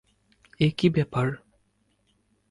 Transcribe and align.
এ 0.59 0.67
কী 0.77 0.87
ব্যাপার। 0.89 1.27